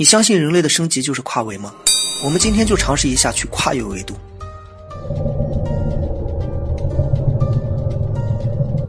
[0.00, 1.74] 你相信人类的升级就是跨维吗？
[2.22, 4.14] 我们今天就尝试一下去跨越维度。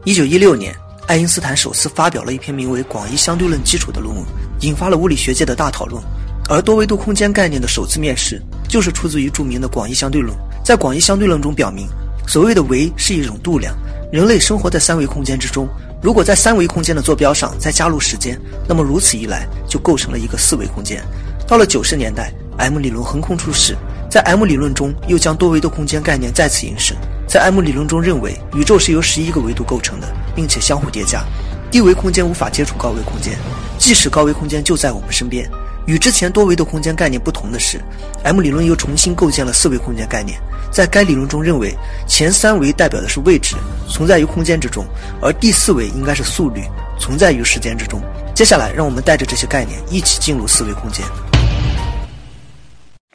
[0.04, 0.72] 一九一六年，
[1.08, 4.24] 爱因斯坦首次发表了一篇名为《广义相对论基础》的论文，
[4.60, 6.00] 引发了物理学界的大讨论。
[6.48, 10.32] 而多维度空间概念的首次面世，就是出自于著名的广义相对论。
[10.64, 11.88] 在广义相对论中表明，
[12.24, 13.76] 所谓的维是一种度量。
[14.12, 15.68] 人类生活在三维空间之中。
[16.02, 21.02] 如果在三维空间的坐标上再加入时间，那么如此一来就构成了一个四维空间。
[21.46, 23.76] 到了九十年代，M 理论横空出世，
[24.10, 26.96] 在 M 理论中又将多维度空间概念再次引申。
[27.26, 31.22] 在 M 理论中认为，宇宙是由十一个维度构成的，并且相互叠加，
[31.70, 33.36] 低维空间无法接触高维空间，
[33.76, 35.50] 即使高维空间就在我们身边。
[35.86, 37.80] 与之前多维度空间概念不同的是
[38.22, 40.38] ，M 理论又重新构建了四维空间概念。
[40.70, 41.74] 在该理论中认为，
[42.06, 43.56] 前三维代表的是位置，
[43.88, 44.84] 存在于空间之中，
[45.20, 46.62] 而第四维应该是速率，
[46.98, 48.00] 存在于时间之中。
[48.34, 51.04] 接下来，让我们带着这些概念一起进入四维空间。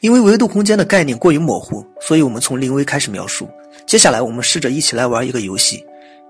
[0.02, 3.50] 因为维度空间的概念过于模糊，所以我们从零维开始描述。
[3.88, 5.84] 接下来，我们试着一起来玩一个游戏：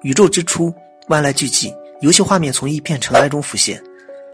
[0.03, 0.73] 宇宙之初，
[1.07, 1.73] 万籁俱寂。
[2.01, 3.81] 游戏画面从一片尘埃中浮现。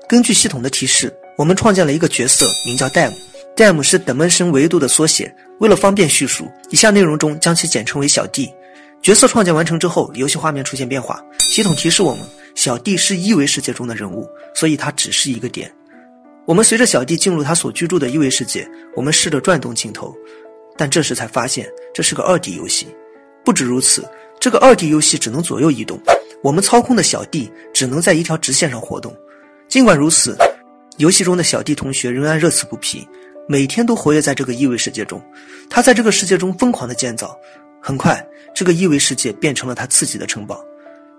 [0.09, 5.33] 根据系统的提示，我们创建了一个角色，名叫 Dam，Dam 是 dimension 维度的缩写。
[5.59, 8.51] 为了方便叙述，以下内容中将其简称为小弟。
[9.01, 11.23] 角色创建完成之后，游戏画面出现变化。
[11.39, 12.21] 系统提示我们，
[12.55, 15.71] 小弟是一维世界中的人物，所以它只是一个点。
[16.45, 20.15] 我们随着小弟进入他所居住的一维世界，我们试着转动镜头，
[20.77, 22.87] 但这时才发现这是个二 D 游戏。
[23.45, 24.07] 不止如此，
[24.39, 25.99] 这个二 D 游戏只能左右移动，
[26.43, 29.15] 我们操控的小弟只能在一条直线上活动。
[29.67, 30.35] 尽管如此，
[30.97, 33.07] 游戏中的小弟同学仍然乐此不疲。
[33.47, 35.21] 每天都活跃在这个异维世界中，
[35.69, 37.37] 他在这个世界中疯狂的建造。
[37.81, 40.63] 很快，这个异维世界变成了他自己的城堡。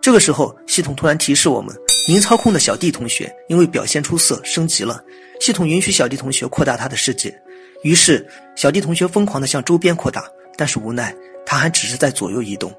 [0.01, 1.77] 这个时候，系统突然提示我们：
[2.09, 5.03] 您操控的小弟同学因为表现出色升级了。
[5.41, 7.37] 系统允许小弟同学扩大他的世界。
[7.83, 8.27] 于是，
[8.57, 10.25] 小弟同学疯狂的向周边扩大，
[10.57, 11.15] 但是无奈
[11.45, 12.73] 他还只是在左右移动。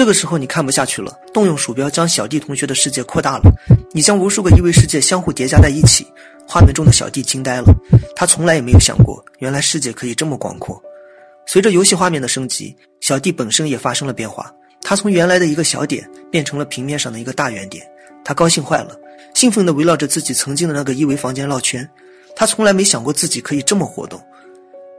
[0.00, 3.52] 这个时候，你看不下去了，动用鼠标将小弟同学的世界扩大了。
[3.92, 6.06] 你将无数个异维世界相互叠加在一起。
[6.48, 7.66] 画面中的小弟惊呆了，
[8.16, 10.82] 他从来也没有想过，原来世界可以这么广阔。
[11.46, 14.50] 随着游戏画面的升级，小弟本身也发生了变化，
[14.80, 17.86] 他从原来的一个小点变成了平面上的一个大圆点。
[18.24, 18.98] 他高兴坏了，
[19.34, 21.86] 兴奋地围绕着自己曾经的那个一维房间绕圈。
[22.34, 24.18] 他从来没想过自己可以这么活动。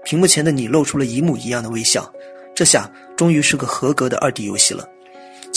[0.04, 2.08] 屏幕前的你露出了一模一样的微笑，
[2.54, 2.88] 这下
[3.18, 4.88] 终于是个合格的二 D 游戏了。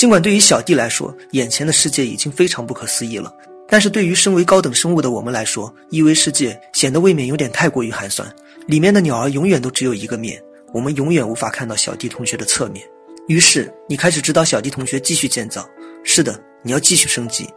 [0.05, 3.33] 尽管对于小弟来说，眼前的世界已经非常不可思议了。
[3.67, 8.31] 但是对于身为高等生物的我们来说，一维世界显得未免有点太过于寒酸。
[8.67, 10.39] 里面的鸟儿永远都只有一个面，
[10.75, 12.87] 我们永远无法看到小弟同学的侧面。
[13.29, 15.67] 于是你开始指导小弟同学继续建造。
[16.03, 17.49] 是的，你要继续升级。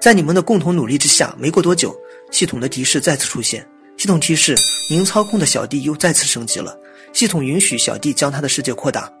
[0.00, 1.92] 在你们的共同努力之下，没过多久，
[2.30, 3.68] 系统的提示再次出现。
[3.96, 4.54] 系统提示：
[4.88, 6.78] 您操控的小弟又再次升级了。
[7.12, 9.12] 系统允许小弟将他的世界扩大。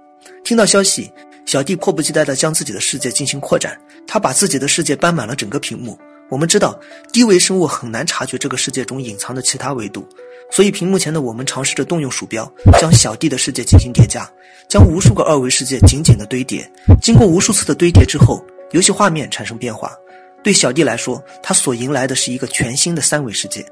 [0.44, 1.10] 听到消息，
[1.46, 3.80] 小弟迫不及待地将自己的世界进行扩展。
[4.06, 5.96] 他把自己的世界搬满了整个屏幕。
[6.28, 6.78] 我们知道，
[7.12, 10.04] 低维生物很难察觉这个世界中隐藏的其他维度，
[10.50, 14.28] 所以屏幕前的我们尝试着动用鼠标，将小弟的世界进行叠加，
[14.68, 16.68] 将无数个二维世界紧紧的堆叠。
[17.00, 19.92] 经过无数次的堆叠之后，游戏画面产生变化。
[20.42, 23.62] 对小弟来说，他所迎来的是一个全新的三维世界；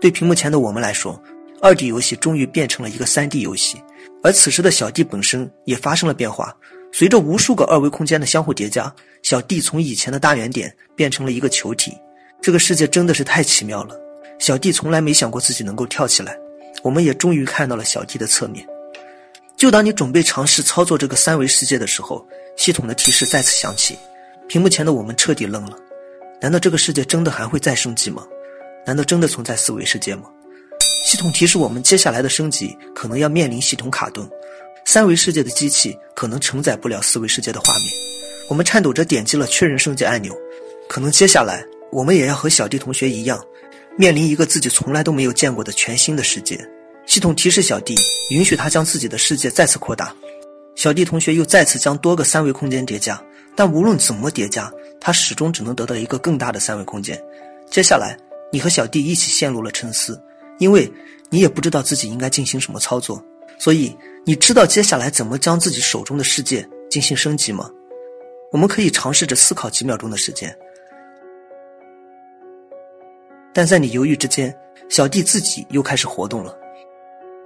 [0.00, 1.20] 对屏幕前的我们来说，
[1.60, 3.82] 二 D 游戏终于变成了一个三 D 游戏。
[4.22, 6.54] 而此时的小弟本身也发生了变化。
[6.92, 11.90] 随着无数个二维空间的相互叠加，小弟从以前的大圆点变成了一个球体。
[12.42, 13.98] 这个世界真的是太奇妙了。
[14.38, 16.36] 小弟从来没想过自己能够跳起来。
[16.82, 18.66] 我们也终于看到了小弟的侧面。
[19.56, 22.26] 就当你准备尝试操作这个三维世界的时候，
[22.56, 23.96] 系统的提示再次响起。
[24.48, 25.78] 屏幕前的我们彻底愣了。
[26.40, 28.26] 难道这个世界真的还会再升级吗？
[28.84, 30.24] 难道真的存在四维世界吗？
[31.06, 34.28] 系统提示我们，接下来的升级可能要面临系统卡顿。
[34.84, 37.88] 三维世界的机器可能承载不了四维世界的画面，
[38.48, 40.36] 我们颤抖着点击了确认升级按钮。
[40.88, 43.42] 可能接下来我们也要和小弟同学一样，
[43.96, 46.58] 面临一个自己从来都没有见过的全新的世界。
[47.06, 47.96] 系统提示小弟，
[48.30, 50.14] 允许他将自己的世界再次扩大。
[50.74, 53.22] 小弟同学又再次将多个三维空间叠加，
[53.56, 54.70] 但无论怎么叠加，
[55.00, 57.18] 他始终只能得到一个更大的三维空间。
[57.70, 58.16] 接下来，
[58.52, 60.20] 你和小弟一起陷入了沉思，
[60.58, 60.90] 因为
[61.30, 63.24] 你也不知道自己应该进行什么操作，
[63.58, 63.96] 所以。
[64.24, 67.68] 你知道接下来怎么将自己手中的世界进行升级吗？
[68.52, 70.56] 我们可以尝试着思考几秒钟的时间，
[73.52, 74.56] 但在你犹豫之间，
[74.88, 76.56] 小弟自己又开始活动了。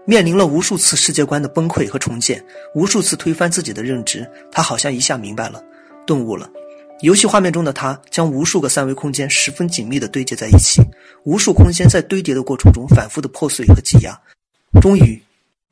[0.05, 2.44] 面临了无数次世界观的崩溃和重建，
[2.75, 5.64] 无数次推翻自己的认知，他好像一下明白了，
[6.06, 6.50] 顿悟了。
[7.00, 10.82] 游戏画面中的他将无数个三维空间十分紧密地堆叠在一起，
[11.25, 14.20] 无数空间在堆叠的过程中反复的破碎和挤压，
[14.81, 15.20] 终于，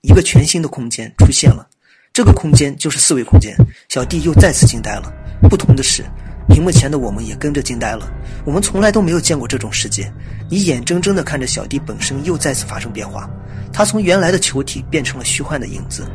[0.04, 1.66] 一个全新的空间出现了。
[2.12, 3.56] 这个空间就是四维空间。
[3.88, 5.10] 小弟又再次惊呆了。
[5.48, 6.04] 不同的是，
[6.46, 8.12] 屏幕前的我们也跟着惊呆了。
[8.44, 10.12] 我们从来都没有见过这种世界。
[10.50, 13.30] 你眼睁睁地看着小弟本身又再次发生变化，
[13.72, 16.06] 他从原来的球体变成了虚幻的影子。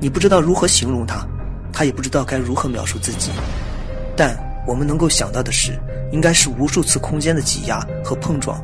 [0.00, 1.26] 你不知道如何形容他，
[1.72, 3.30] 他也不知道该如何描述自己，
[4.16, 4.38] 但。
[4.64, 5.76] 我们能够想到的是，
[6.12, 8.62] 应该是无数次空间的挤压和碰撞，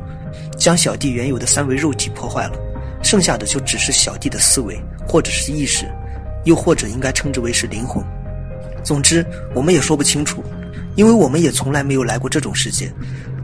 [0.57, 2.53] 将小弟原有的三维肉体破坏了，
[3.09, 5.91] 剩下的就只是小弟的思维，或者是意识，
[6.43, 8.05] 又或者应该称之为是灵魂。
[8.83, 9.25] 总之，
[9.55, 10.43] 我们也说不清楚，
[10.93, 12.93] 因为我们也从来没有来过这种世界。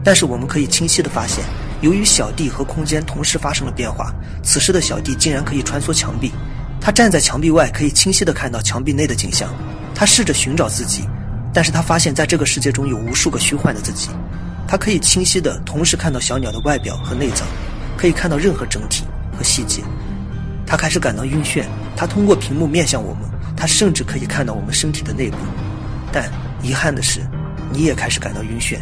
[0.04, 1.44] 但是我们可以清晰的发现，
[1.80, 6.30] 由于小弟和空间同时发生了变化，此时的小弟竟然可以穿梭墙壁，
[6.80, 9.52] 他站在墙壁外，可以清晰的看到墙壁内的景象。
[9.96, 11.02] 他试着寻找自己。
[11.52, 14.10] 但是他发现，在这个世界中有无数个虚幻的自己，
[14.68, 17.44] 他可以清晰的同时看到小鸟的外表和内脏，
[17.96, 19.02] 可以看到任何整体
[19.36, 19.82] 和细节。
[20.66, 21.62] 他开始感到晕眩，
[21.94, 23.22] 他通过屏幕面向我们，
[23.56, 25.36] 他甚至可以看到我们身体的内部。
[26.10, 26.28] 但
[26.62, 27.20] 遗憾的是，
[27.70, 28.78] 你也开始感到晕眩，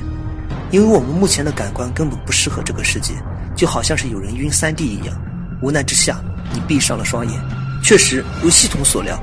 [0.70, 3.12] 因为我们目前的感官根本不适合这个世界，
[3.54, 5.14] 就好像是有人晕 3D 一样。
[5.60, 6.18] 无奈之下，
[6.52, 7.40] 你闭上了双眼。
[7.82, 9.22] 确实，如系统所料。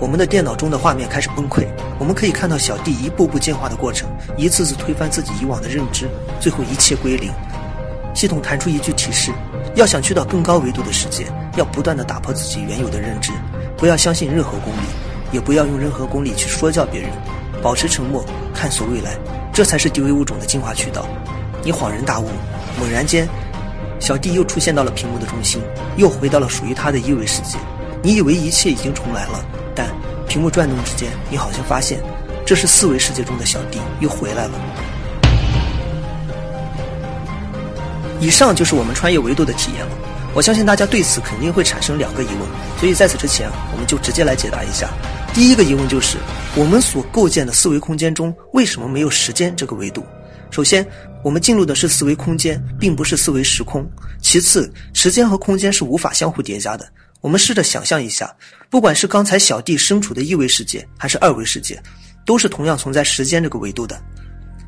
[0.00, 1.64] 我们的电脑中的画面开始崩溃，
[1.98, 6.08] 我们可以看到小弟一步步进化的过程，一次次推翻自己以往的认知，
[6.40, 7.30] 最后一切归零。
[8.12, 9.30] 系统弹出一句提示：
[9.74, 11.26] 要想去到更高维度的世界，
[11.56, 13.32] 要不断的打破自己原有的认知，
[13.76, 14.86] 不要相信任何公理，
[15.32, 17.10] 也不要用任何公理去说教别人，
[17.62, 18.24] 保持沉默，
[18.54, 19.16] 探索未来，
[19.52, 21.06] 这才是低维物种的进化渠道。
[21.64, 22.28] 你恍然大悟，
[22.78, 23.26] 猛然间，
[23.98, 25.62] 小弟又出现到了屏幕的中心，
[25.96, 27.56] 又回到了属于他的一维世界。
[28.02, 29.44] 你以为一切已经重来了。
[29.74, 29.88] 但
[30.28, 31.98] 屏幕转动之间，你好像发现，
[32.44, 34.52] 这是四维世界中的小弟又回来了。
[38.22, 39.90] 以上就是我们穿越维度的体验了。
[40.32, 42.48] 我相信大家对此肯定会产生两个疑问，
[42.78, 44.88] 所以在此之前，我们就直接来解答一下。
[45.34, 46.18] 第一个疑问就是，
[46.54, 50.06] 我们所构建的四维空间中为什么没有时间这个维度？
[50.52, 50.86] 首先，
[51.24, 53.84] 我们进入的是四维空间，并不是四维时空。
[54.20, 56.88] 其次，时间和空间是无法相互叠加的。
[57.20, 58.32] 我们试着想象一下，
[58.70, 61.82] 不管是刚才小弟身处的一维世界，还是二维世界，
[62.24, 64.00] 都是同样存在时间这个维度的。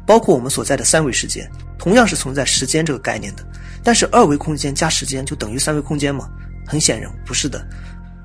[0.06, 1.48] 包括我们所在的三维世界，
[1.78, 3.44] 同样是存在时间这个概念的。
[3.82, 6.28] 但是二维空间加时间就等于三维空间吗？
[6.66, 7.66] 很显然不是的。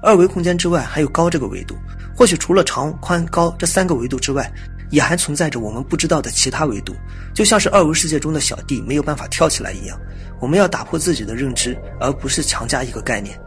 [0.02, 1.76] 二维空间之外还有高这个维度，
[2.16, 4.50] 或许除了长、宽、高这三个维度之外，
[4.90, 6.96] 也还存在着我们不知道的其他维度。
[7.34, 10.00] 就像是二维世界中的小弟没有办法跳起来一样，
[10.40, 13.38] 我们要打破自己的认知，而不是强加一个概念。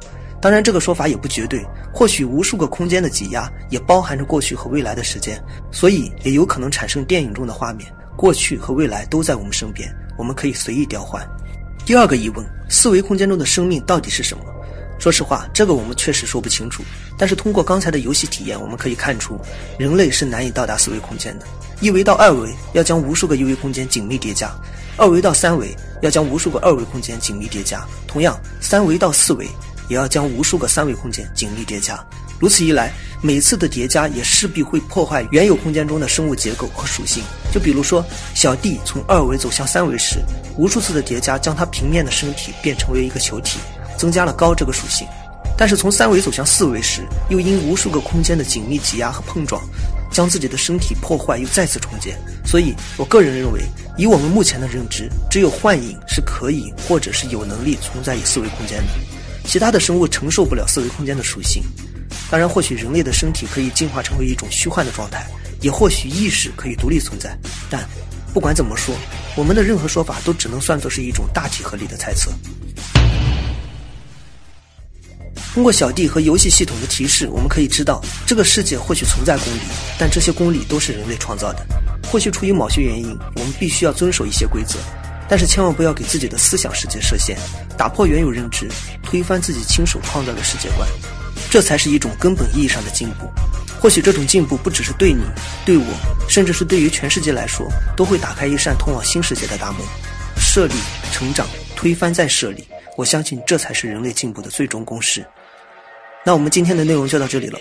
[0.42, 1.64] 当然，这个说法也不绝对。
[1.94, 11.26] 或许无数个空间的挤压也包含着过去和未来的时间，所以也有可能产生电影中的画面：过去和未来都在我们身边，我们可以随意调换。
[11.84, 14.44] 第二个疑问：四维空间中的生命到底是什么？
[14.98, 16.82] 说实话，这个我们确实说不清楚。
[17.18, 19.40] 但是通过刚才的游戏体验，我们可以看出，
[19.78, 21.46] 人类是难以到达四维空间的。
[21.80, 24.52] 一维到二维要将无数个一维空间紧密叠加，
[24.96, 29.48] 二维到三维要将无数个二维空间紧密叠加，同样，三维到四维。
[29.88, 32.02] 也要将无数个三维空间紧密叠加，
[32.42, 37.22] 如此一来，每次的叠加也势必会破坏原有空间中的生物结构和属性。
[37.54, 38.04] 就比如说，
[38.34, 40.18] 小弟从二维走向三维时，
[40.58, 43.60] 无数次的叠加将它平面的身体变成为一个球体，
[43.96, 45.06] 增加了高这个属性；
[45.56, 49.62] 但是从三维走向四维时，又因无数个空间的紧密挤压和碰撞，
[50.10, 52.18] 将自己的身体破坏又再次重建。
[52.44, 53.60] 所以我个人认为，
[53.96, 58.88] 以我们目前的认知，只有幻影是可以或者是有能力存在于四维空间的。
[59.44, 61.62] 其他的生物承受不了四维空间的属性，
[62.30, 65.26] 当然，或许人类的身体可以进化成为一种虚幻的状态，
[65.60, 67.36] 也或许意识可以独立存在。
[67.70, 67.86] 但
[68.32, 68.94] 不管怎么说，
[69.36, 72.30] 我们的任何说法都只能算作是一种大体合理的猜测。
[75.54, 79.60] 通过小弟和游戏系统的提示，我们可以知道，这个世界或许存在公理，
[79.98, 81.66] 但这些公理都是人类创造的。
[82.10, 84.78] 或许出于某些原因，我们必须要遵守一些规则。
[85.28, 87.38] 但是千万不要给自己的思想世界设限，
[87.76, 88.68] 打破原有认知，
[89.02, 90.86] 推翻自己亲手创造的世界观，
[91.52, 93.30] 这才是一种根本意义上的进步。
[93.78, 95.20] 或许这种进步不只是对你、
[95.66, 95.84] 对我，
[96.26, 99.82] 甚至是对于全世界来说，都会打开一扇通往新世界的大门。
[100.38, 100.72] 设立、
[101.12, 102.66] 成长、推翻再设立，
[102.96, 105.22] 我相信这才是人类进步的最终公式。
[106.24, 107.60] 那我们今天的内容就到这里了。